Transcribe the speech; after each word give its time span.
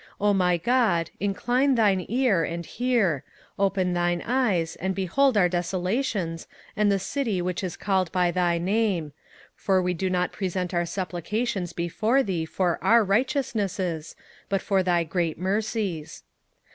27:009:018 0.01 0.09
O 0.29 0.33
my 0.33 0.57
God, 0.57 1.09
incline 1.19 1.75
thine 1.75 2.05
ear, 2.09 2.43
and 2.43 2.65
hear; 2.65 3.23
open 3.59 3.93
thine 3.93 4.23
eyes, 4.25 4.75
and 4.77 4.95
behold 4.95 5.37
our 5.37 5.47
desolations, 5.47 6.47
and 6.75 6.91
the 6.91 6.97
city 6.97 7.39
which 7.39 7.63
is 7.63 7.77
called 7.77 8.11
by 8.11 8.31
thy 8.31 8.57
name: 8.57 9.13
for 9.53 9.79
we 9.79 9.93
do 9.93 10.09
not 10.09 10.31
present 10.31 10.73
our 10.73 10.87
supplications 10.87 11.71
before 11.71 12.23
thee 12.23 12.45
for 12.45 12.83
our 12.83 13.03
righteousnesses, 13.03 14.15
but 14.49 14.63
for 14.63 14.81
thy 14.81 15.03
great 15.03 15.37
mercies. 15.37 16.23